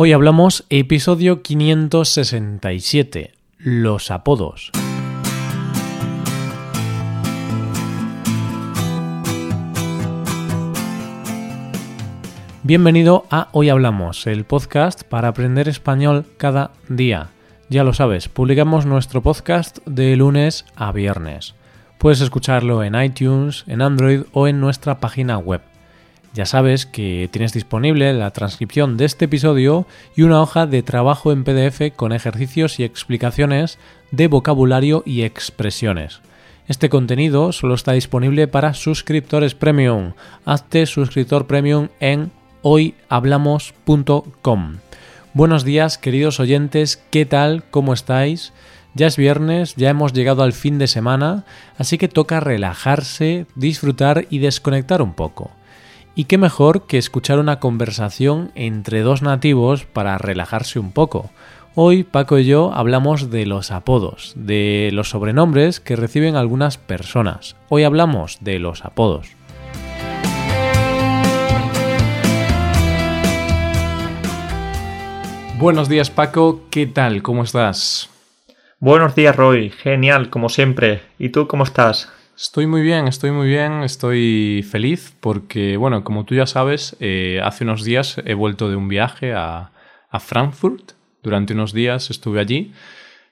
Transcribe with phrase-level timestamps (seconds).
[0.00, 4.70] Hoy hablamos episodio 567, los apodos.
[12.62, 17.30] Bienvenido a Hoy Hablamos, el podcast para aprender español cada día.
[17.68, 21.56] Ya lo sabes, publicamos nuestro podcast de lunes a viernes.
[21.98, 25.60] Puedes escucharlo en iTunes, en Android o en nuestra página web
[26.38, 31.32] ya sabes que tienes disponible la transcripción de este episodio y una hoja de trabajo
[31.32, 33.80] en PDF con ejercicios y explicaciones
[34.12, 36.20] de vocabulario y expresiones.
[36.68, 40.12] Este contenido solo está disponible para suscriptores premium.
[40.44, 42.30] Hazte suscriptor premium en
[42.62, 44.76] hoyhablamos.com.
[45.34, 47.64] Buenos días queridos oyentes, ¿qué tal?
[47.68, 48.52] ¿Cómo estáis?
[48.94, 51.44] Ya es viernes, ya hemos llegado al fin de semana,
[51.78, 55.57] así que toca relajarse, disfrutar y desconectar un poco.
[56.18, 61.30] Y qué mejor que escuchar una conversación entre dos nativos para relajarse un poco.
[61.76, 67.54] Hoy Paco y yo hablamos de los apodos, de los sobrenombres que reciben algunas personas.
[67.68, 69.28] Hoy hablamos de los apodos.
[75.60, 77.22] Buenos días Paco, ¿qué tal?
[77.22, 78.10] ¿Cómo estás?
[78.80, 81.00] Buenos días Roy, genial como siempre.
[81.20, 82.12] ¿Y tú cómo estás?
[82.40, 87.40] Estoy muy bien, estoy muy bien, estoy feliz porque, bueno, como tú ya sabes, eh,
[87.42, 89.72] hace unos días he vuelto de un viaje a,
[90.08, 90.92] a, Frankfurt.
[91.20, 92.72] Durante unos días estuve allí.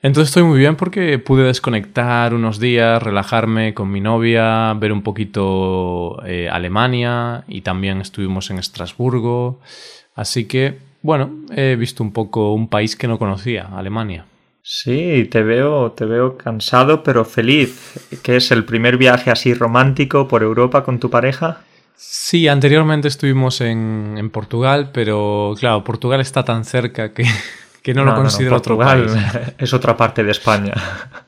[0.02, 5.02] Entonces estoy muy bien porque pude desconectar unos días, relajarme con mi novia, ver un
[5.02, 9.60] poquito eh, Alemania y también estuvimos en Estrasburgo.
[10.16, 14.26] Así que, bueno, he visto un poco un país que no conocía, Alemania.
[14.68, 17.94] Sí, te veo, te veo cansado pero feliz.
[18.24, 21.60] ¿Qué es el primer viaje así romántico por Europa con tu pareja?
[21.94, 27.22] Sí, anteriormente estuvimos en, en Portugal, pero claro, Portugal está tan cerca que,
[27.82, 29.12] que no, lo considero otro país.
[29.58, 30.74] Es otra parte de España.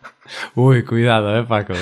[0.56, 1.74] Uy, cuidado, eh, Paco.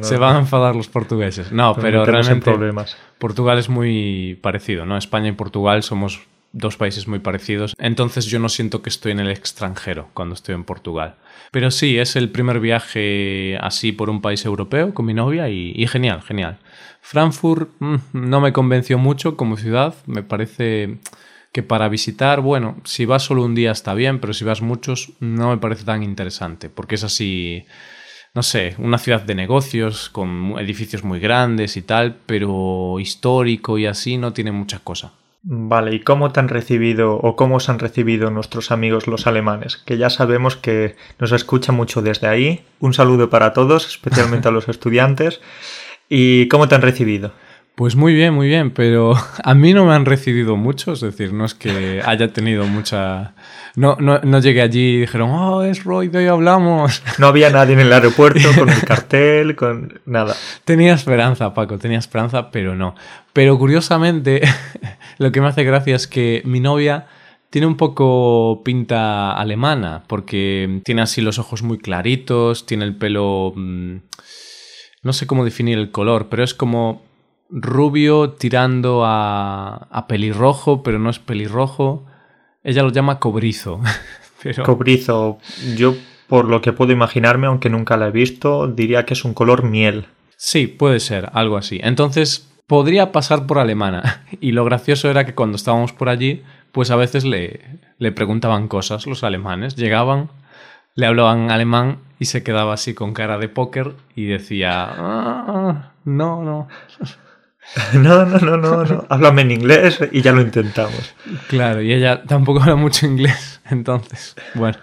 [0.00, 1.52] se van a enfadar los portugueses.
[1.52, 2.96] No, pero realmente problemas.
[3.18, 4.96] Portugal es muy parecido, ¿no?
[4.96, 9.20] España y Portugal somos dos países muy parecidos, entonces yo no siento que estoy en
[9.20, 11.16] el extranjero cuando estoy en Portugal.
[11.50, 15.86] Pero sí, es el primer viaje así por un país europeo con mi novia y,
[15.86, 16.58] genial, genial.
[17.00, 20.98] Frankfurt mm, no me convenció mucho como ciudad, me parece
[21.52, 25.12] que para visitar, bueno, si vas solo un día está bien, pero si vas muchos
[25.20, 27.64] no me parece tan interesante, porque es así,
[28.34, 33.84] no sé, una ciudad de negocios con edificios muy grandes y tal, pero histórico y
[33.84, 35.12] así no tiene mucha cosa.
[35.44, 39.76] Vale, ¿y cómo te han recibido o cómo os han recibido nuestros amigos los alemanes?
[39.76, 42.64] Que ya sabemos que nos escucha mucho desde ahí.
[42.78, 45.40] Un saludo para todos, especialmente a los estudiantes.
[46.08, 47.32] ¿Y cómo te han recibido?
[47.74, 51.32] Pues muy bien, muy bien, pero a mí no me han recibido mucho, es decir,
[51.32, 53.34] no es que haya tenido mucha...
[53.74, 57.02] No, no, no llegué allí y dijeron, oh, es Roy, de hoy hablamos.
[57.18, 60.36] No había nadie en el aeropuerto con el cartel, con nada.
[60.64, 62.94] Tenía esperanza, Paco, tenía esperanza, pero no.
[63.32, 64.42] Pero curiosamente,
[65.18, 67.06] lo que me hace gracia es que mi novia
[67.48, 73.54] tiene un poco pinta alemana, porque tiene así los ojos muy claritos, tiene el pelo...
[73.56, 73.96] Mm,
[75.02, 77.02] no sé cómo definir el color, pero es como
[77.52, 82.06] rubio tirando a, a pelirrojo, pero no es pelirrojo.
[82.64, 83.80] Ella lo llama cobrizo.
[84.64, 85.38] Cobrizo.
[85.76, 85.94] Yo,
[86.26, 89.62] por lo que puedo imaginarme, aunque nunca la he visto, diría que es un color
[89.64, 90.06] miel.
[90.36, 91.80] Sí, puede ser, algo así.
[91.82, 94.24] Entonces, podría pasar por alemana.
[94.40, 96.42] Y lo gracioso era que cuando estábamos por allí,
[96.72, 97.60] pues a veces le,
[97.98, 99.76] le preguntaban cosas los alemanes.
[99.76, 100.30] Llegaban,
[100.94, 106.42] le hablaban alemán y se quedaba así con cara de póker y decía, ah, no,
[106.42, 106.68] no.
[107.94, 109.06] No, no, no, no, no.
[109.08, 111.14] Háblame en inglés y ya lo intentamos.
[111.48, 114.78] Claro, y ella tampoco habla mucho inglés, entonces, bueno,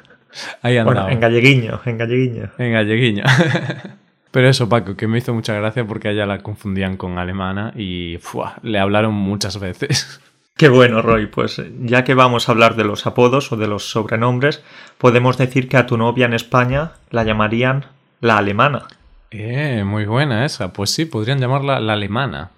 [0.62, 1.02] ahí andaba.
[1.02, 2.52] Bueno, en galleguiño, en galleguiño.
[2.58, 3.24] En galleguiño.
[4.32, 7.74] Pero eso, Paco, que me hizo mucha gracia porque a ella la confundían con alemana
[7.76, 8.20] y
[8.62, 10.22] le hablaron muchas veces.
[10.56, 11.26] Qué bueno, Roy.
[11.26, 14.62] Pues ya que vamos a hablar de los apodos o de los sobrenombres,
[15.00, 17.86] podemos decir que a tu novia en España la llamarían
[18.22, 18.84] la alemana.
[19.32, 20.74] Eh, muy buena esa.
[20.74, 22.52] Pues sí, podrían llamarla la alemana.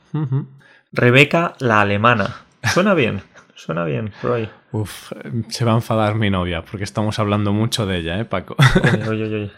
[0.91, 2.41] Rebeca la alemana.
[2.73, 3.21] Suena bien,
[3.55, 4.49] suena bien, Roy.
[4.73, 5.11] Uf,
[5.49, 8.55] se va a enfadar mi novia porque estamos hablando mucho de ella, ¿eh, Paco?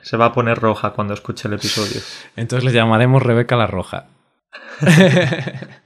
[0.01, 2.01] Se va a poner roja cuando escuche el episodio.
[2.35, 4.07] Entonces le llamaremos Rebeca la Roja.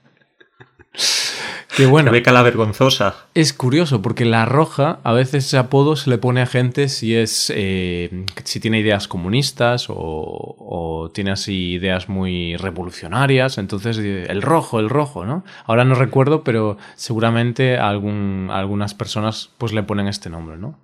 [1.77, 2.09] Que bueno.
[2.09, 3.27] Rebeca la vergonzosa.
[3.35, 7.15] Es curioso porque la roja a veces ese apodo se le pone a gente si
[7.15, 13.59] es eh, si tiene ideas comunistas o, tiene así ideas muy revolucionarias.
[13.59, 15.45] Entonces el rojo, el rojo, ¿no?
[15.68, 20.80] Ahora no recuerdo, pero seguramente algún, algunas personas pues le ponen este nombre, ¿no?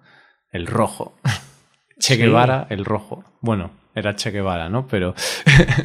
[0.51, 1.18] El rojo.
[2.00, 3.24] che Guevara, el rojo.
[3.42, 4.86] Bueno, era Che Guevara, ¿no?
[4.86, 5.16] Pero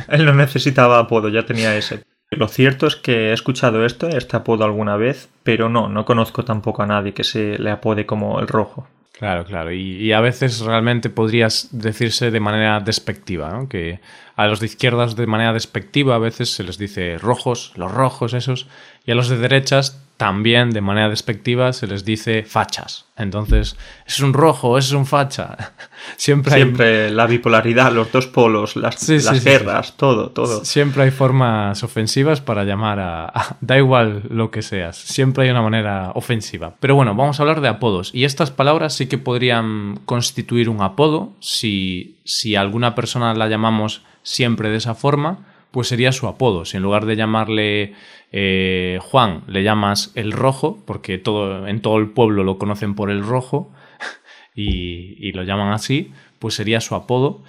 [0.08, 2.02] él no necesitaba apodo, ya tenía ese.
[2.30, 6.44] Lo cierto es que he escuchado esto, este apodo alguna vez, pero no, no conozco
[6.44, 8.86] tampoco a nadie que se le apode como el rojo.
[9.18, 9.72] Claro, claro.
[9.72, 13.68] Y, a veces realmente podrías decirse de manera despectiva, ¿no?
[13.68, 13.98] Que
[14.36, 18.32] a los de izquierdas de manera despectiva a veces se les dice rojos, los rojos
[18.32, 18.68] esos,
[19.04, 23.06] y a los de derechas también de manera despectiva se les dice fachas.
[23.16, 25.56] Entonces, es un rojo, es un facha.
[26.16, 26.62] Siempre, hay...
[26.62, 29.08] Siempre la bipolaridad, los dos polos, las,
[29.44, 30.64] guerras, todo, todo.
[30.64, 35.62] Siempre hay formas ofensivas para llamar a, Da igual lo que seas, siempre hay una
[35.62, 36.74] manera ofensiva.
[36.80, 38.10] Pero bueno, vamos a hablar de apodos.
[38.12, 44.02] Y estas palabras sí que podrían constituir un apodo si, si alguna persona la llamamos
[44.24, 46.64] siempre de esa forma pues sería su apodo.
[46.64, 47.94] Si en lugar de llamarle
[48.32, 53.10] eh, Juan le llamas el rojo, porque todo, en todo el pueblo lo conocen por
[53.10, 53.70] el rojo
[54.54, 57.42] y, lo llaman así, pues sería su apodo.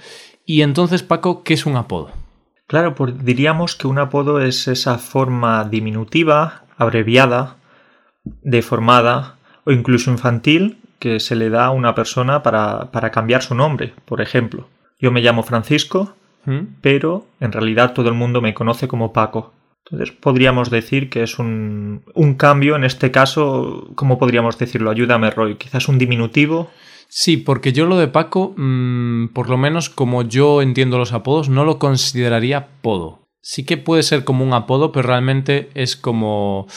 [0.46, 2.12] Y entonces, Paco, ¿qué es un apodo?
[2.68, 7.58] Claro, pues diríamos que un apodo es esa forma diminutiva, abreviada,
[8.24, 13.56] deformada o incluso infantil que se le da a una persona para, para cambiar su
[13.56, 13.94] nombre.
[14.06, 14.68] Por ejemplo,
[15.00, 16.16] yo me llamo Francisco
[16.82, 19.54] pero en realidad todo el mundo me conoce como Paco.
[19.86, 22.04] Entonces podríamos decir que es un,
[22.38, 24.92] cambio, en este caso, ¿cómo podríamos decirlo?
[24.92, 26.70] Ayúdame, Roy, quizás un diminutivo.
[27.08, 31.50] Sí, porque yo lo de Paco, mm, por lo menos como yo entiendo los apodos,
[31.50, 33.28] no lo consideraría podo.
[33.42, 36.68] Sí que puede ser como un apodo, pero realmente es como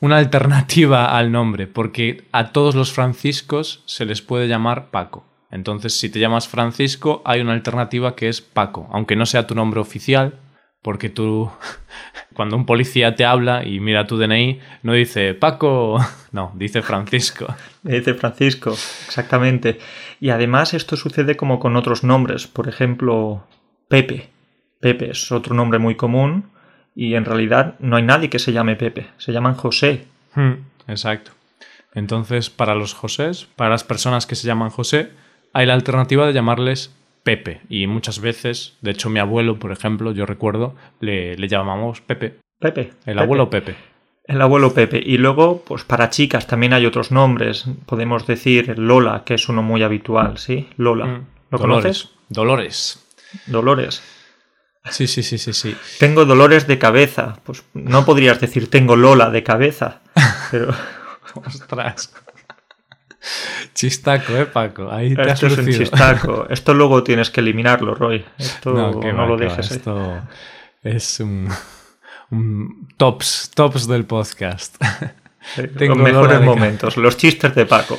[0.00, 5.24] una alternativa al nombre, porque a todos los franciscos se les puede llamar Paco.
[5.52, 9.54] Entonces, si te llamas Francisco, hay una alternativa que es Paco, aunque no sea tu
[9.54, 10.38] nombre oficial,
[10.80, 11.50] porque tú,
[12.34, 15.98] cuando un policía te habla y mira tu DNI, no dice Paco,
[16.32, 17.54] no, dice Francisco.
[17.82, 19.78] Dice Francisco, exactamente.
[20.20, 23.44] Y además esto sucede como con otros nombres, por ejemplo,
[23.88, 24.30] Pepe.
[24.80, 26.50] Pepe es otro nombre muy común
[26.94, 30.06] y en realidad no hay nadie que se llame Pepe, se llaman José.
[30.36, 31.32] Hmm, exacto.
[31.92, 35.10] Entonces, para los Josés, para las personas que se llaman José,
[35.52, 37.60] hay la alternativa de llamarles Pepe.
[37.68, 42.38] Y muchas veces, de hecho mi abuelo, por ejemplo, yo recuerdo, le, llamamos Pepe.
[42.58, 42.92] Pepe.
[43.06, 43.74] El abuelo Pepe.
[44.24, 45.02] El abuelo Pepe.
[45.04, 47.66] Y luego, pues para chicas también hay otros nombres.
[47.86, 50.68] Podemos decir Lola, que es uno muy habitual, ¿sí?
[50.76, 51.06] Lola.
[51.06, 51.26] Mm.
[51.50, 52.10] ¿Lo conoces?
[52.28, 53.04] Dolores.
[53.46, 54.02] Dolores.
[54.90, 55.76] Sí, sí, sí, sí, sí.
[55.98, 57.38] Tengo dolores de cabeza.
[57.44, 60.00] Pues no podrías decir tengo Lola de cabeza.
[60.50, 60.74] Pero.
[61.34, 62.12] Ostras.
[63.74, 64.90] Chistaco, ¿eh, Paco?
[64.90, 66.46] Ahí te Esto es un chistaco.
[66.50, 68.24] Esto luego tienes que eliminarlo, Roy.
[68.38, 69.70] Esto no, lo dejes.
[69.70, 70.22] Esto
[70.82, 71.48] es un,
[72.96, 74.76] tops, tops del podcast.
[75.78, 77.98] Tengo los mejores momentos, los chistes de Paco.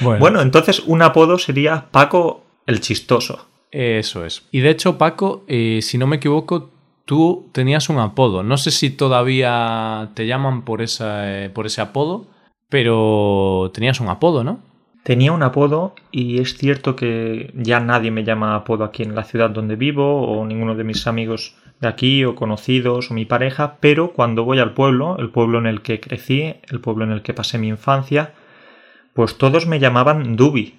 [0.00, 0.42] Bueno.
[0.42, 3.48] entonces un apodo sería Paco el chistoso.
[3.70, 4.44] Eso es.
[4.52, 6.70] Y de hecho, Paco, eh, si no me equivoco,
[7.04, 8.42] tú tenías un apodo.
[8.42, 12.26] No sé si todavía te llaman por, esa, eh, por ese apodo,
[12.68, 14.60] pero tenías un apodo, ¿no?
[15.02, 19.22] Tenía un apodo y es cierto que ya nadie me llama apodo aquí en la
[19.22, 23.76] ciudad donde vivo o ninguno de mis amigos de aquí o conocidos o mi pareja,
[23.78, 27.22] pero cuando voy al pueblo, el pueblo en el que crecí, el pueblo en el
[27.22, 28.32] que pasé mi infancia,
[29.14, 30.74] pues todos me llamaban Dubi.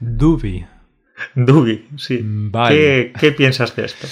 [0.00, 0.66] Dubi.
[1.34, 2.24] Dubi, sí.
[2.68, 4.08] ¿Qué, ¿Qué, piensas de esto?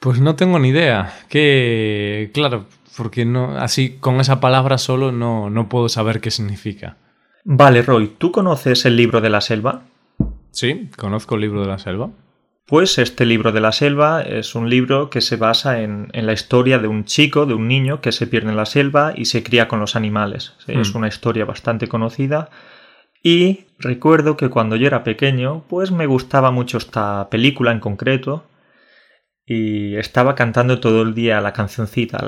[0.00, 1.12] Pues no tengo ni idea.
[1.28, 6.96] Que, claro, porque no, así con esa palabra solo no, no puedo saber qué significa.
[7.44, 9.82] Vale, Roy, ¿tú conoces el libro de la selva?
[10.50, 12.10] Sí, conozco el libro de la selva.
[12.66, 16.80] Pues este libro de la selva es un libro que se basa en, la historia
[16.80, 19.68] de un chico, de un niño que se pierde en la selva y se cría
[19.68, 20.54] con los animales.
[20.66, 20.96] Es hmm.
[20.96, 22.50] una historia bastante conocida.
[23.22, 28.44] Y recuerdo que cuando yo era pequeño, pues me gustaba mucho esta película en concreto
[29.46, 32.18] y estaba cantando todo el día la cancioncita,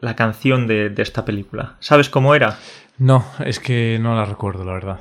[0.00, 1.76] la, canción de, esta película.
[1.80, 2.58] ¿Sabes cómo era?
[2.98, 5.00] No, es que no la recuerdo, la verdad.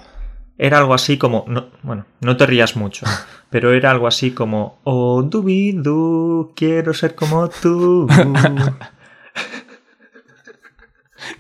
[0.58, 1.46] Era algo así como,
[1.84, 3.06] bueno, no te rías mucho,
[3.50, 8.08] pero era algo así como, oh, dubidu, quiero ser como tú.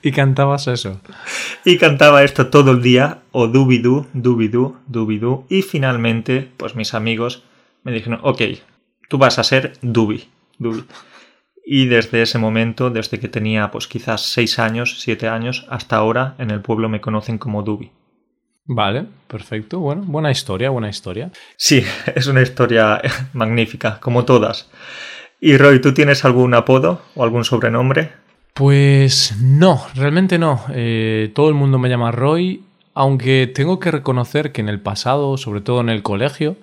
[0.02, 1.00] y cantabas eso.
[1.64, 7.44] Y cantaba esto todo el día, oh, dubidu, dubidu, dubidu, y finalmente, pues mis amigos
[7.84, 8.42] me dijeron, ok,
[9.08, 10.30] tú vas a ser Dubi.
[11.66, 16.36] Y desde ese momento, desde que tenía pues quizás seis años, siete años, hasta ahora
[16.40, 17.92] en el pueblo me conocen como Dubi.
[18.66, 19.80] Vale, perfecto.
[19.80, 21.32] Bueno, buena historia, buena historia.
[21.56, 21.84] Sí,
[22.16, 23.02] es una historia
[23.34, 24.70] magnífica, como todas.
[25.40, 28.12] Y Roy, ¿tú tienes algún apodo o algún sobrenombre?
[28.54, 30.66] Pues no, realmente no.
[30.74, 35.38] Eh, todo el mundo me llama Roy, aunque tengo que reconocer que en el pasado,
[35.38, 36.58] sobre todo en el colegio,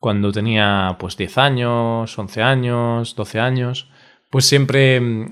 [0.00, 3.88] cuando tenía pues 10 años, 11 años, 12 años,
[4.30, 5.30] pues siempre mm,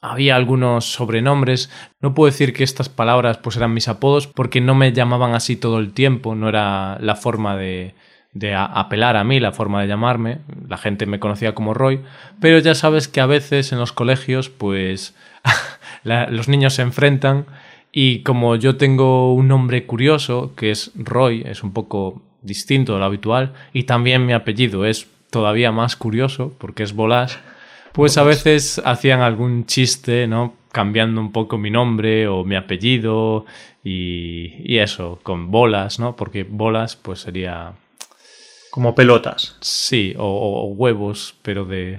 [0.00, 1.70] había algunos sobrenombres.
[2.00, 5.56] No puedo decir que estas palabras pues eran mis apodos porque no me llamaban así
[5.56, 7.94] todo el tiempo, no era la forma de,
[8.32, 10.40] de apelar a mí, la forma de llamarme.
[10.68, 12.00] La gente me conocía como Roy,
[12.40, 15.14] pero ya sabes que a veces en los colegios pues
[16.04, 17.46] los niños se enfrentan
[17.90, 23.00] y como yo tengo un nombre curioso que es Roy, es un poco distinto de
[23.00, 27.38] lo habitual y también mi apellido es todavía más curioso porque es Bolas
[27.94, 30.54] pues a veces hacían algún chiste, ¿no?
[30.72, 33.46] Cambiando un poco mi nombre o mi apellido
[33.84, 36.16] y, eso, con bolas, ¿no?
[36.16, 37.72] Porque bolas pues sería...
[38.72, 39.56] Como pelotas.
[39.60, 41.96] Sí, o, huevos, pero de,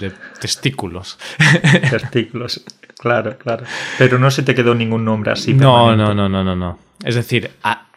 [0.00, 1.18] de testículos.
[1.90, 2.64] Testículos,
[2.96, 3.64] claro, claro.
[3.98, 5.52] Pero no se te quedó ningún nombre así.
[5.54, 6.78] No, no, no, no, no, no.
[7.04, 7.50] Es decir,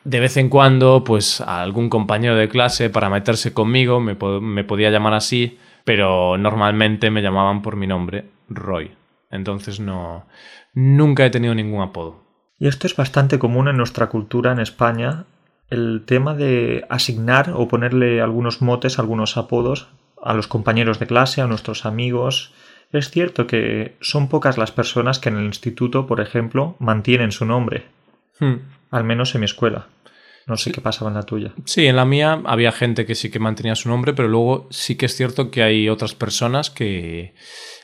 [0.05, 4.91] de vez en cuando, pues algún compañero de clase para meterse conmigo me, me podía
[4.91, 8.91] llamar así, pero normalmente me llamaban por mi nombre, Roy.
[9.31, 10.27] Entonces no,
[10.73, 12.23] nunca he tenido ningún apodo.
[12.59, 15.25] Y esto es bastante común en nuestra cultura en España,
[15.69, 19.89] el tema de asignar o ponerle algunos motes, algunos apodos
[20.21, 22.53] a los compañeros de clase, a nuestros amigos.
[22.91, 27.45] Es cierto que son pocas las personas que en el instituto, por ejemplo, mantienen su
[27.45, 27.85] nombre.
[28.39, 28.57] Hmm.
[28.91, 29.87] Al menos en mi escuela.
[30.47, 31.53] No sé qué pasaba en la tuya.
[31.65, 34.95] Sí, en la mía había gente que sí que mantenía su nombre, pero luego sí
[34.95, 37.33] que es cierto que hay otras personas que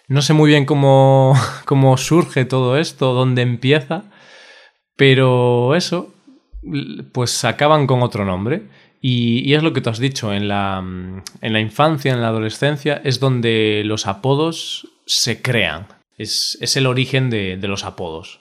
[0.08, 1.34] no sé muy bien cómo,
[1.66, 4.04] cómo surge todo esto, dónde empieza,
[4.96, 6.14] pero eso,
[7.14, 8.64] pues acaban con otro nombre.
[9.04, 13.02] Y, es lo que tú has dicho, en la, en la infancia, en la adolescencia,
[13.04, 15.88] es donde los apodos se crean.
[16.20, 18.41] Es, es el origen de, de los apodos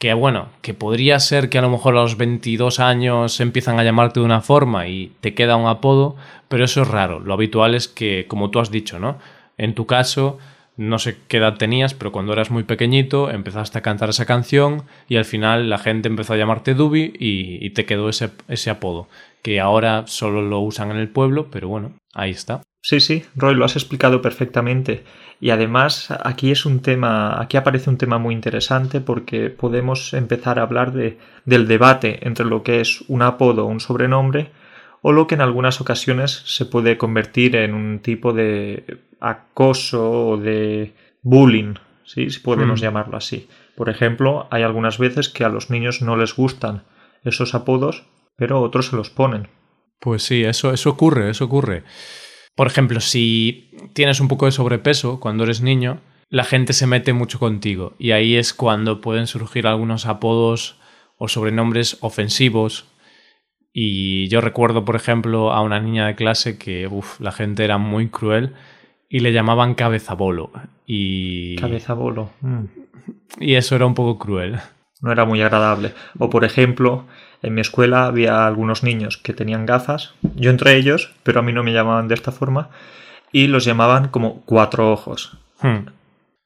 [0.00, 3.84] que bueno, que podría ser que a lo mejor a los 22 años empiezan a
[3.84, 6.16] llamarte de una forma y te queda un apodo,
[6.48, 7.20] pero eso es raro.
[7.20, 9.18] Lo habitual es que, como tú has dicho, ¿no?
[9.58, 10.38] En tu caso,
[10.78, 14.84] no sé qué edad tenías, pero cuando eras muy pequeñito empezaste a cantar esa canción
[15.06, 19.06] y al final la gente empezó a llamarte Dubi y, te quedó ese, ese apodo,
[19.42, 22.62] que ahora solo lo usan en el pueblo, pero bueno, ahí está.
[22.82, 25.04] Sí, sí, Roy, lo has explicado perfectamente.
[25.38, 30.58] Y además aquí es un tema, aquí aparece un tema muy interesante porque podemos empezar
[30.58, 34.50] a hablar de, del debate entre lo que es un apodo o un sobrenombre
[35.02, 40.36] o lo que en algunas ocasiones se puede convertir en un tipo de acoso o
[40.36, 41.74] de bullying,
[42.04, 42.30] ¿sí?
[42.30, 42.84] si podemos hmm.
[42.84, 43.48] llamarlo así.
[43.76, 46.84] Por ejemplo, hay algunas veces que a los niños no les gustan
[47.24, 48.04] esos apodos,
[48.36, 49.48] pero otros se los ponen.
[50.00, 51.84] Pues sí, eso, eso ocurre, eso ocurre.
[52.56, 57.12] Por ejemplo, si tienes un poco de sobrepeso cuando eres niño, la gente se mete
[57.12, 60.76] mucho contigo y ahí es cuando pueden surgir algunos apodos
[61.16, 62.86] o sobrenombres ofensivos.
[63.72, 67.78] Y yo recuerdo, por ejemplo, a una niña de clase que uf, la gente era
[67.78, 68.54] muy cruel
[69.08, 70.50] y le llamaban cabezabolo.
[70.86, 71.56] Y...
[71.56, 72.30] Cabezabolo.
[72.40, 72.64] Mm.
[73.38, 74.60] Y eso era un poco cruel.
[75.00, 75.94] No era muy agradable.
[76.18, 77.06] O, por ejemplo,
[77.42, 81.52] en mi escuela había algunos niños que tenían gafas, yo entre ellos, pero a mí
[81.52, 82.70] no me llamaban de esta forma,
[83.32, 85.38] y los llamaban como cuatro ojos.
[85.62, 85.86] Hmm.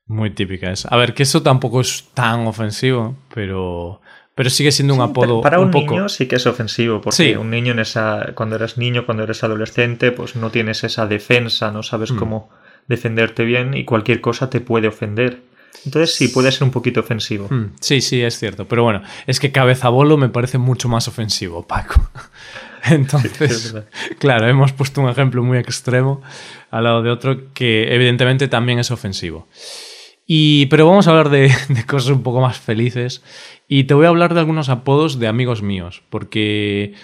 [0.06, 0.86] Muy típica es.
[0.90, 4.00] A ver, que eso tampoco es tan ofensivo, pero,
[4.34, 5.40] pero sigue siendo un apodo.
[5.40, 9.06] Para un, niño sí que es ofensivo, porque un niño en esa, cuando eres niño,
[9.06, 12.16] cuando eres adolescente, pues no tienes esa defensa, no sabes hmm.
[12.16, 12.50] cómo
[12.86, 15.40] defenderte bien y cualquier cosa te puede ofender.
[15.84, 17.48] Entonces sí, puede ser un poquito ofensivo.
[17.50, 18.66] Hmm, sí, sí, es cierto.
[18.66, 22.10] Pero bueno, es que cabezabolo me parece mucho más ofensivo, Paco.
[22.84, 23.74] Entonces,
[24.18, 26.22] claro, hemos puesto un ejemplo muy extremo
[26.70, 29.48] al lado de otro que evidentemente también es ofensivo.
[30.26, 33.22] Y, pero vamos a hablar de, de, cosas un poco más felices
[33.68, 36.94] y te voy a hablar de algunos apodos de amigos míos, porque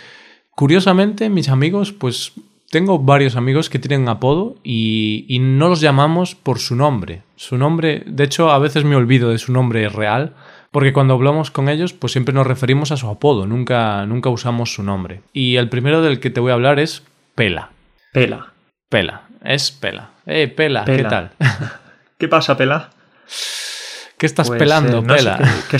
[0.55, 2.33] curiosamente mis amigos pues
[2.71, 7.23] tengo varios amigos que tienen apodo y, no los llamamos por su nombre.
[7.37, 10.35] Su nombre, de hecho, a veces me olvido de su nombre real,
[10.71, 14.73] porque cuando hablamos con ellos, pues siempre nos referimos a su apodo, nunca, nunca usamos
[14.73, 15.23] su nombre.
[15.33, 17.03] Y el primero del que te voy a hablar es
[17.35, 17.71] Pela.
[18.13, 18.53] Pela.
[18.89, 20.11] Pela, es Pela.
[20.27, 21.33] Eh, Pela, ¿qué tal?
[22.19, 22.91] ¿Qué pasa, Pela?
[24.17, 25.41] ¿Qué estás pues, pelando, eh, Pela?
[25.69, 25.79] qué,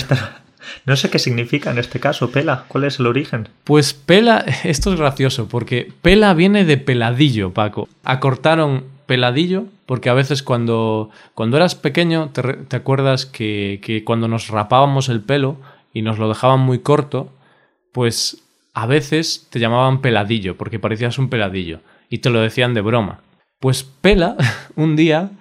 [0.85, 2.65] no sé qué significa en este caso, pela.
[2.67, 3.49] ¿Cuál es el origen?
[3.63, 7.87] Pues pela, esto es gracioso, porque pela viene de peladillo, Paco.
[8.03, 14.47] Acortaron peladillo porque a veces cuando, cuando eras pequeño te, acuerdas que, que, cuando nos
[14.47, 15.57] rapábamos el pelo
[15.93, 17.33] y nos lo dejaban muy corto,
[17.91, 18.41] pues
[18.73, 23.19] a veces te llamaban peladillo, porque parecías un peladillo, y te lo decían de broma.
[23.59, 24.37] Pues Pela,
[24.75, 25.31] un día,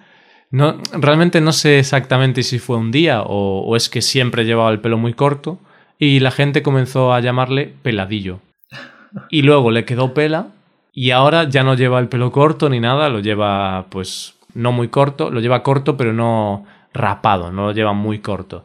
[0.51, 4.71] no, realmente no sé exactamente si fue un día o, o es que siempre llevaba
[4.71, 5.59] el pelo muy corto,
[6.01, 8.41] y la gente comenzó a llamarle peladillo.
[9.29, 10.49] Y luego le quedó pela
[10.93, 14.89] y ahora ya no lleva el pelo corto ni nada, lo lleva pues no muy
[14.89, 16.65] corto, lo lleva corto pero no
[16.95, 18.65] rapado, no lo lleva muy corto.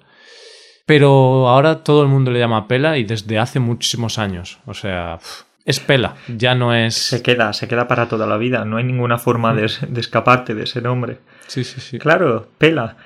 [0.86, 5.20] Pero ahora todo el mundo le llama pela y desde hace muchísimos años, o sea,
[5.66, 6.94] es pela, ya no es...
[6.94, 10.54] Se queda, se queda para toda la vida, no hay ninguna forma de, de escaparte
[10.54, 11.18] de ese nombre.
[11.48, 12.00] Sí, sí, sí.
[12.00, 12.98] Claro, pela.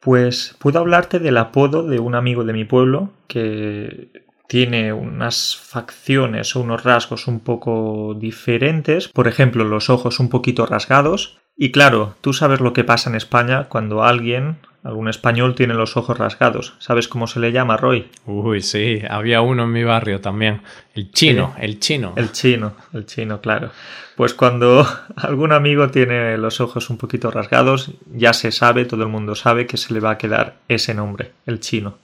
[0.00, 4.10] Pues puedo hablarte del apodo de un amigo de mi pueblo que
[4.48, 10.64] tiene unas facciones o unos rasgos un poco diferentes, por ejemplo los ojos un poquito
[10.66, 11.38] rasgados.
[11.56, 15.96] Y claro, tú sabes lo que pasa en España cuando alguien, algún español, tiene los
[15.96, 16.74] ojos rasgados.
[16.78, 18.08] ¿Sabes cómo se le llama, Roy?
[18.26, 20.62] Uy, sí, había uno en mi barrio también.
[20.94, 22.12] El chino, el chino.
[22.16, 23.70] El chino, el chino, claro.
[24.16, 29.08] Pues cuando algún amigo tiene los ojos un poquito rasgados, ya se sabe, todo el
[29.08, 31.98] mundo sabe que se le va a quedar ese nombre, el chino.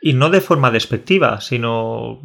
[0.00, 2.20] Y no de forma despectiva, sino,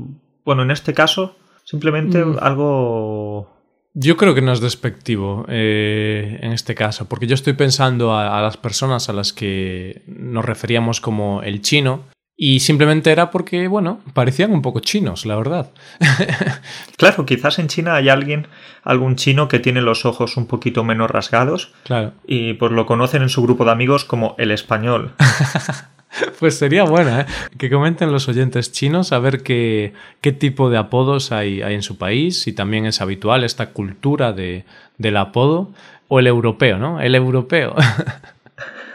[0.45, 2.38] bueno, en este caso, simplemente mm.
[2.41, 3.54] algo...
[3.97, 8.41] Yo creo que no es despectivo eh, en este caso, porque yo estoy pensando a,
[8.41, 12.03] las personas a las que nos referíamos como el chino,
[12.35, 15.71] y simplemente era porque, bueno, parecían un poco chinos, la verdad.
[16.97, 18.47] claro, quizás en China hay alguien,
[18.83, 21.73] algún chino que tiene los ojos un poquito menos rasgados.
[21.85, 22.11] Claro.
[22.27, 25.13] Y pues lo conocen en su grupo de amigos como el español.
[26.39, 27.25] Pues sería bueno, ¿eh?
[27.57, 31.84] Que comenten los oyentes chinos a ver qué, qué tipo de apodos hay, hay, en
[31.84, 34.65] su país, si también es habitual esta cultura de,
[34.98, 35.72] del apodo,
[36.07, 37.01] o el europeo, ¿no?
[37.01, 37.75] El europeo.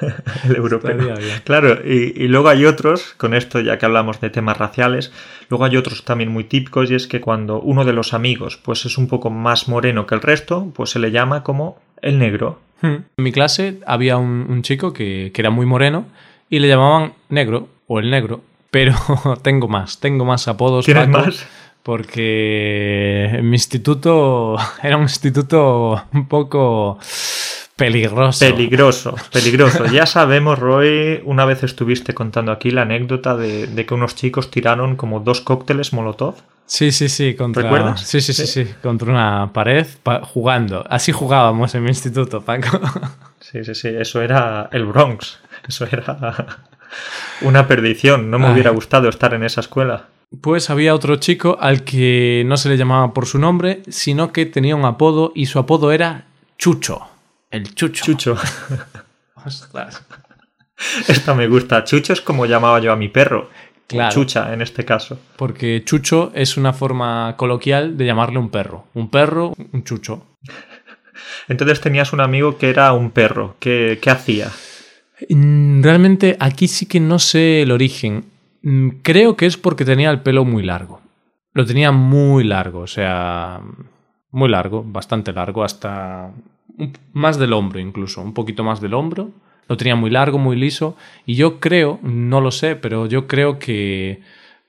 [0.45, 1.15] el europeo.
[1.45, 5.13] Claro, y, y, luego hay otros, con esto ya que hablamos de temas raciales,
[5.49, 8.85] luego hay otros también muy típicos y es que cuando uno de los amigos pues
[8.87, 12.61] es un poco más moreno que el resto, pues se le llama como el negro.
[12.81, 13.05] Hmm.
[13.17, 16.07] En mi clase había un, un chico que, que era muy moreno
[16.51, 18.95] y le llamaban negro o el negro, pero
[19.43, 20.85] tengo más, tengo más apodos.
[20.85, 21.47] ¿Tienes más?
[21.83, 26.99] Porque mi instituto era un instituto un poco
[27.81, 28.39] peligroso.
[28.39, 29.87] Peligroso, peligroso.
[29.87, 34.97] ya sabemos, Roy, una vez estuviste contando aquí la anécdota de, que unos chicos tiraron
[34.97, 36.35] como dos cócteles Molotov.
[36.67, 37.35] Sí, sí, sí.
[37.35, 37.63] Contra...
[37.63, 38.03] ¿Recuerdas?
[38.03, 39.87] Sí, sí, sí, sí, Contra una pared
[40.23, 40.85] jugando.
[40.89, 42.81] Así jugábamos en mi instituto, Paco.
[43.41, 43.89] Sí, sí, sí.
[43.89, 45.41] Eso era el Bronx.
[45.67, 46.47] Eso era
[47.41, 48.31] una perdición.
[48.31, 50.05] No me hubiera gustado estar en esa escuela.
[50.41, 54.47] Pues había otro chico al que no se le llamaba por su nombre, sino que
[54.47, 56.27] tenía un apodo y su apodo era
[56.59, 57.10] Chucho.
[57.51, 58.05] El Chucho.
[58.05, 58.37] Chucho.
[61.09, 61.85] Esta me gusta.
[61.85, 63.51] Chucho es como llamaba yo a mi perro.
[63.87, 64.15] Claro.
[64.15, 65.19] Chucha, en este caso.
[65.37, 68.87] Porque Chucho es una forma coloquial de llamarle un perro.
[68.95, 70.27] Un perro, un chucho.
[71.49, 73.57] Entonces tenías un amigo que era un perro.
[73.59, 74.51] ¿Qué, qué hacía?
[75.29, 78.27] Mm, realmente aquí sí que no sé el origen.
[78.63, 81.01] Mm, creo que es porque tenía el pelo muy largo.
[81.53, 83.61] Lo tenía muy largo, o sea,
[84.31, 86.31] muy largo, bastante largo, hasta
[87.13, 89.31] más del hombro incluso, un poquito más del hombro.
[89.69, 90.97] Lo tenía muy largo, muy liso.
[91.27, 94.21] Y yo creo, no lo sé, pero yo creo que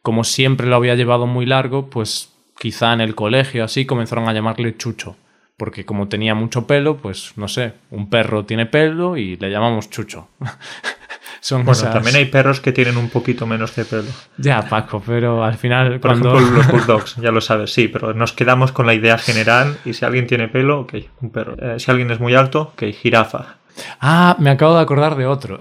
[0.01, 4.33] como siempre lo había llevado muy largo, pues quizá en el colegio así comenzaron a
[4.33, 5.15] llamarle Chucho
[5.61, 9.91] porque como tenía mucho pelo, pues no sé, un perro tiene pelo y le llamamos
[9.91, 10.27] chucho.
[11.41, 14.09] Son bueno, también hay perros que tienen un poquito menos de pelo.
[14.37, 18.31] Ya, Paco, pero al final Por ejemplo, los bulldogs, ya lo sabes, sí, pero nos
[18.31, 21.55] quedamos con la idea general y si alguien tiene pelo, ok, un perro.
[21.57, 23.55] Eh, si alguien es muy alto, ok, jirafa.
[23.99, 25.57] Ah, me acabo de acordar de otro.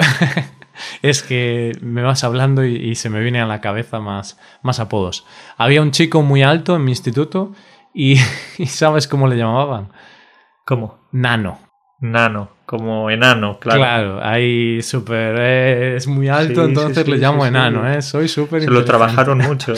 [1.02, 4.80] es que me vas hablando y, y, se me vienen a la cabeza más, más
[4.80, 5.26] apodos.
[5.56, 7.54] Había un chico muy alto en mi instituto
[7.94, 8.16] y,
[8.66, 9.92] ¿sabes cómo le llamaban?
[10.66, 11.08] ¿Cómo?
[11.10, 11.69] Nano.
[12.00, 13.80] Nano, como enano, claro.
[13.80, 15.36] Claro, ahí súper.
[15.38, 18.00] Eh, es muy alto, entonces le llamo enano, ¿eh?
[18.00, 18.62] Soy súper.
[18.62, 19.74] Se lo trabajaron mucho.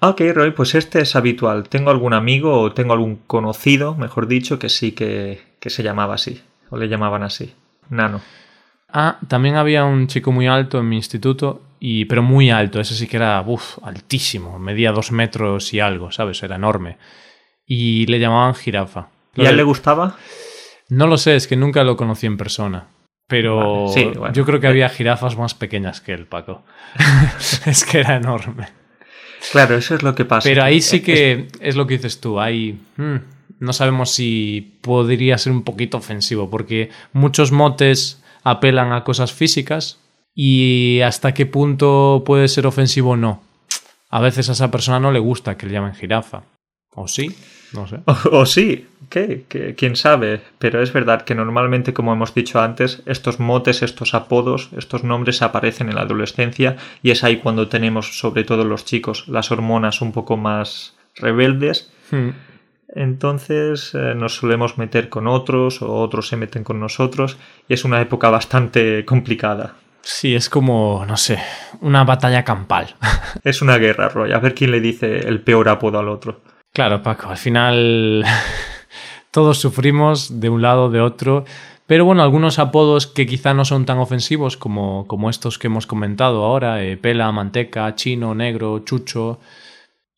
[0.00, 1.68] ok, Roy, pues este es habitual.
[1.68, 6.14] Tengo algún amigo o tengo algún conocido, mejor dicho, que sí que, que se llamaba
[6.14, 7.54] así, o le llamaban así.
[7.88, 8.20] Nano.
[8.90, 12.94] Ah, también había un chico muy alto en mi instituto y, pero muy alto, ese
[12.94, 16.42] sí que era uf, altísimo, medía dos metros y algo, ¿sabes?
[16.42, 16.98] Era enorme.
[17.66, 19.08] Y le llamaban jirafa.
[19.34, 20.16] ¿Y a él le gustaba?
[20.88, 22.88] No lo sé, es que nunca lo conocí en persona.
[23.26, 23.94] Pero
[24.32, 26.64] yo creo que había jirafas más pequeñas que él, Paco.
[27.66, 28.68] es que era enorme.
[29.52, 30.48] Claro, eso es lo que pasa.
[30.48, 32.40] Pero ahí sí que es lo que dices tú.
[32.40, 32.80] Hay.
[32.96, 33.16] Hmm,
[33.60, 39.98] no sabemos si podría ser un poquito ofensivo, porque muchos motes apelan a cosas físicas
[40.34, 43.42] y hasta qué punto puede ser ofensivo o no.
[44.08, 46.44] A veces a esa persona no le gusta que le llamen jirafa.
[46.94, 47.36] ¿O sí?
[47.72, 48.00] No sé.
[48.06, 49.74] O, sí, ¿qué?
[49.76, 50.40] ¿Quién sabe?
[50.58, 55.42] Pero es verdad que normalmente, como hemos dicho antes, estos motes, estos apodos, estos nombres
[55.42, 60.00] aparecen en la adolescencia y es ahí cuando tenemos, sobre todo los chicos, las hormonas
[60.00, 61.90] un poco más rebeldes.
[62.10, 62.30] Hmm.
[62.94, 67.36] Entonces eh, nos solemos meter con otros o otros se meten con nosotros
[67.68, 69.74] y es una época bastante complicada.
[70.00, 71.38] Sí, es como, no sé,
[71.82, 72.94] una batalla campal.
[73.44, 74.32] Es una guerra, Roy.
[74.32, 76.40] A ver quién le dice el peor apodo al otro.
[76.72, 78.24] Claro, Paco, al final
[79.30, 81.44] todos sufrimos de un lado, de otro.
[81.86, 85.86] Pero bueno, algunos apodos que quizá no son tan ofensivos como, como estos que hemos
[85.86, 89.40] comentado ahora, eh, pela, manteca, chino, negro, chucho,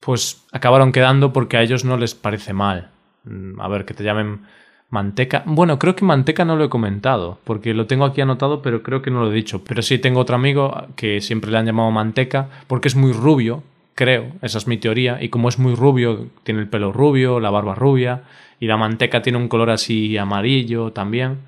[0.00, 2.90] pues acabaron quedando porque a ellos no les parece mal.
[3.24, 4.40] Mm, a ver, que te llamen
[4.88, 5.44] manteca.
[5.46, 9.00] Bueno, creo que manteca no lo he comentado, porque lo tengo aquí anotado, pero creo
[9.00, 9.62] que no lo he dicho.
[9.64, 13.62] Pero sí tengo otro amigo que siempre le han llamado manteca porque es muy rubio,
[13.94, 17.50] creo, esa es mi teoría, y como es muy rubio, tiene el pelo rubio, la
[17.50, 18.22] barba rubia,
[18.58, 21.38] y la manteca tiene un color así amarillo también,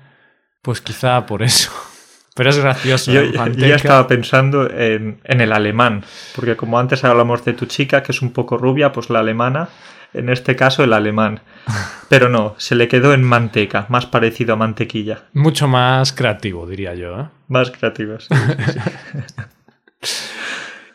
[0.61, 1.71] pues quizá por eso.
[2.35, 3.11] Pero es gracioso.
[3.11, 6.03] Yo, ya estaba pensando en, en, el alemán,
[6.35, 9.69] porque como antes hablamos de tu chica, que es un poco rubia, pues la alemana,
[10.13, 11.41] en este caso el alemán.
[12.09, 15.23] Pero no, se le quedó en manteca, más parecido a mantequilla.
[15.33, 17.19] Mucho más creativo, diría yo.
[17.19, 17.25] ¿eh?
[17.47, 18.27] Más creativo, sí.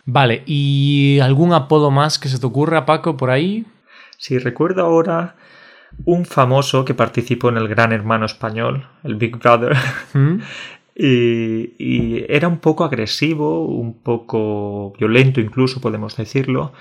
[0.09, 3.67] vale, ¿y algún apodo más que se te ocurra, Paco, por ahí?
[4.17, 5.37] Sí, recuerdo ahora
[6.05, 9.77] un famoso que participó en el Gran Hermano Español, el Big Brother.
[10.15, 10.39] ¿Mm?
[10.95, 16.73] y, era un poco agresivo, un poco violento incluso, podemos decirlo,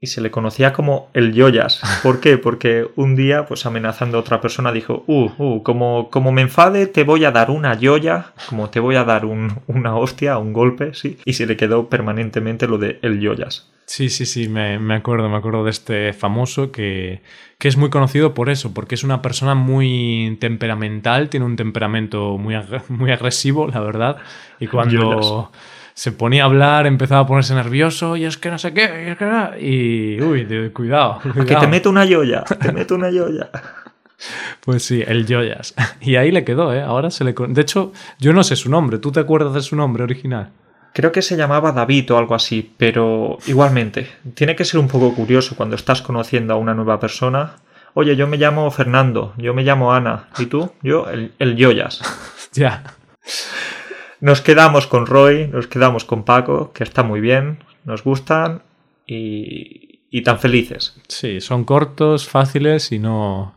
[0.00, 1.80] y se le conocía como el Yoyas.
[2.02, 2.38] ¿Por qué?
[2.38, 6.86] Porque un día, pues amenazando a otra persona, dijo, uh, uh, como, como me enfade,
[6.86, 10.52] te voy a dar una Yoya, como te voy a dar un, una hostia, un
[10.52, 11.18] golpe, sí.
[11.24, 13.70] Y se le quedó permanentemente lo de el Yoyas.
[13.86, 17.22] Sí, sí, sí, me, me, acuerdo, me acuerdo de este famoso que,
[17.58, 22.36] que, es muy conocido por eso, porque es una persona muy temperamental, tiene un temperamento
[22.36, 22.54] muy,
[22.88, 24.18] muy agresivo, la verdad,
[24.60, 25.50] y cuando
[25.98, 29.10] se ponía a hablar, empezaba a ponerse nervioso, y es que no sé qué, y
[29.10, 31.44] es que y uy, cuidado, cuidado.
[31.44, 33.50] Que te meto una yoya, te meto una yoya.
[34.60, 35.74] Pues sí, el Joyas.
[36.00, 36.82] Y ahí le quedó, ¿eh?
[36.82, 37.32] Ahora se le...
[37.32, 38.98] De hecho, yo no sé su nombre.
[38.98, 40.50] ¿Tú te acuerdas de su nombre original?
[40.92, 45.14] Creo que se llamaba David o algo así, pero igualmente, tiene que ser un poco
[45.14, 47.58] curioso cuando estás conociendo a una nueva persona.
[47.94, 50.72] Oye, yo me llamo Fernando, yo me llamo Ana, ¿y tú?
[50.82, 52.00] Yo, el, el Yoyas.
[52.52, 52.82] ya.
[54.20, 58.62] Nos quedamos con Roy, nos quedamos con Paco, que está muy bien, nos gustan
[59.06, 61.00] y, y tan felices.
[61.08, 63.54] Sí, son cortos, fáciles y no,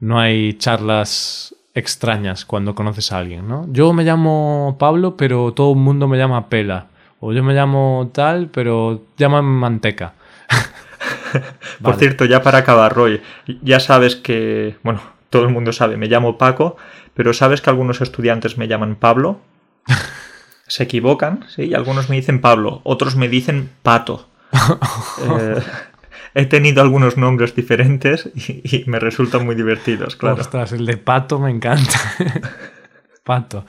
[0.00, 3.66] no hay charlas extrañas cuando conoces a alguien, ¿no?
[3.70, 6.86] Yo me llamo Pablo, pero todo el mundo me llama Pela.
[7.20, 10.14] O yo me llamo tal, pero llaman Manteca.
[11.82, 13.20] Por cierto, ya para acabar, Roy,
[13.62, 15.00] ya sabes que, bueno,
[15.30, 16.76] todo el mundo sabe, me llamo Paco,
[17.14, 19.40] pero sabes que algunos estudiantes me llaman Pablo.
[20.66, 24.28] Se equivocan, sí, y algunos me dicen Pablo, otros me dicen Pato.
[25.28, 25.60] eh,
[26.34, 30.40] he tenido algunos nombres diferentes y, me resultan muy divertidos, claro.
[30.40, 31.98] Ostras, el de pato me encanta.
[33.24, 33.64] pato.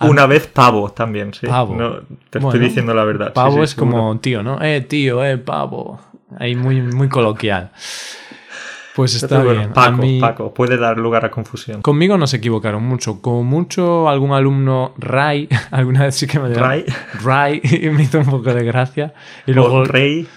[0.00, 1.46] Una vez pavo también, sí.
[1.46, 1.76] Pavo.
[2.30, 3.32] te estoy diciendo la verdad.
[3.32, 4.60] Pavo es como tío, ¿no?
[4.62, 6.00] Eh, tío, eh, pavo.
[6.38, 7.70] Ahí muy, muy coloquial.
[9.00, 9.72] Pues está bien.
[9.72, 11.80] Paco, Paco, puede dar lugar a confusión.
[11.80, 13.22] Conmigo no se equivocaron mucho.
[13.22, 16.84] Con mucho algún alumno Ray, alguna vez sí que me llamaron Ray.
[17.22, 19.14] Ray, y me hizo un poco de gracia.
[19.46, 20.28] Y luego Rey.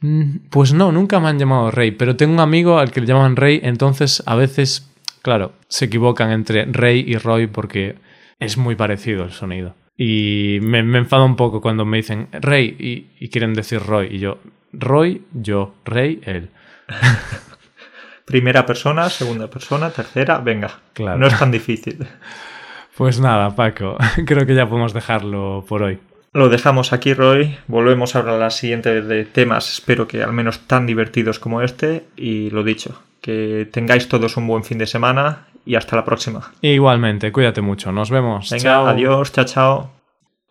[0.00, 3.06] Mm, pues no, nunca me han llamado Rey, pero tengo un amigo al que le
[3.06, 4.90] llaman Rey, entonces a veces,
[5.22, 7.94] claro, se equivocan entre Rey y Roy porque
[8.40, 9.76] es muy parecido el sonido.
[9.96, 14.08] Y me, me enfada un poco cuando me dicen Rey y, quieren decir Roy.
[14.10, 14.38] Y yo,
[14.72, 16.50] Roy, yo, Rey, él.
[18.30, 20.78] Primera persona, segunda persona, tercera, venga.
[20.92, 21.18] Claro.
[21.18, 22.06] No es tan difícil.
[22.96, 25.98] Pues nada, Paco, creo que ya podemos dejarlo por hoy.
[26.32, 27.56] Lo dejamos aquí, Roy.
[27.66, 32.04] Volvemos a hablar la siguiente de temas, espero que al menos tan divertidos como este.
[32.16, 36.52] Y lo dicho, que tengáis todos un buen fin de semana y hasta la próxima.
[36.62, 37.90] Igualmente, cuídate mucho.
[37.90, 38.48] Nos vemos.
[38.50, 39.90] Venga, adiós, chao, chao.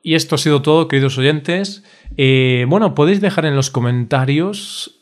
[0.04, 1.84] Y esto ha sido todo, queridos oyentes.
[2.18, 4.99] Eh, bueno, podéis dejar en los comentarios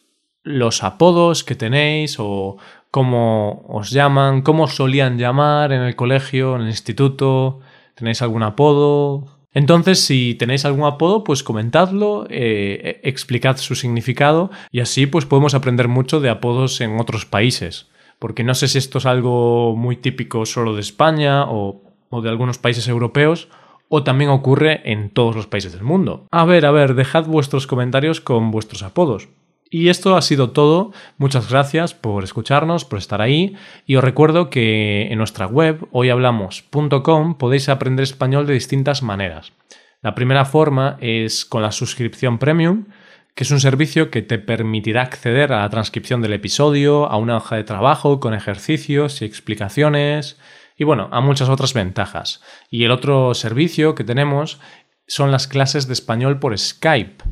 [0.47, 2.57] los apodos que tenéis o
[2.89, 7.59] cómo os llaman, cómo solían llamar en el colegio, en el instituto.
[7.95, 9.25] ¿Tenéis algún apodo?
[9.53, 15.25] Entonces, si tenéis algún apodo, pues comentadlo, eh, e, explicad su significado y así pues
[15.25, 17.89] podemos aprender mucho de apodos en otros países.
[18.19, 21.83] porque no sé si esto es algo muy típico solo de España o
[22.23, 23.47] de algunos países europeos,
[23.89, 26.25] o también ocurre en todos los países del mundo.
[26.31, 29.29] A ver, a ver, dejad vuestros comentarios con vuestros apodos.
[29.69, 30.91] Y esto ha sido todo.
[31.17, 33.55] Muchas gracias por escucharnos, por estar ahí.
[33.85, 39.53] Y os recuerdo que en nuestra web, hoyhablamos.com, podéis aprender español de distintas maneras.
[40.01, 42.85] La primera forma es con la suscripción premium,
[43.35, 47.37] que es un servicio que te permitirá acceder a la transcripción del episodio, a una
[47.37, 50.39] hoja de trabajo con ejercicios y explicaciones,
[50.77, 52.41] y bueno, a muchas otras ventajas.
[52.69, 54.59] Y el otro servicio que tenemos
[55.07, 57.23] son las clases de español por Skype.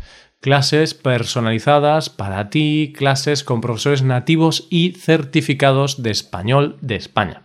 [0.46, 7.42] Clases personalizadas para ti, clases con profesores nativos y certificados de español de España.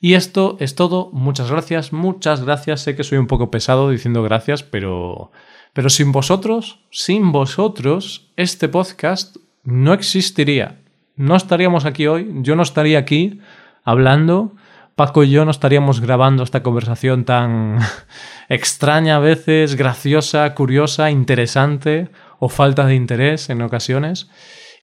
[0.00, 1.10] Y esto es todo.
[1.12, 2.80] Muchas gracias, muchas gracias.
[2.80, 5.30] Sé que soy un poco pesado diciendo gracias, pero,
[5.74, 10.80] pero sin vosotros, sin vosotros, este podcast no existiría.
[11.16, 13.40] No estaríamos aquí hoy, yo no estaría aquí
[13.84, 14.54] hablando
[14.96, 17.78] Paco y yo no estaríamos grabando esta conversación tan
[18.48, 22.08] extraña a veces, graciosa, curiosa, interesante
[22.44, 24.28] o falta de interés en ocasiones.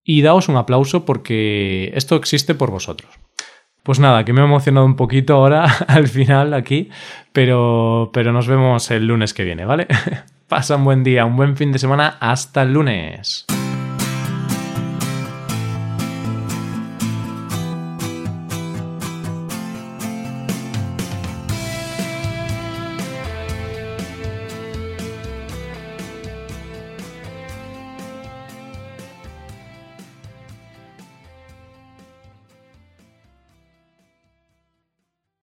[0.06, 3.12] Y daos un aplauso porque esto existe por vosotros.
[3.84, 6.89] Pues nada, que me he emocionado un poquito ahora al final aquí,
[7.34, 9.88] pero, pero nos vemos el lunes que viene, ¿vale?
[10.48, 13.45] Pasa un buen día, un buen fin de semana, hasta el lunes.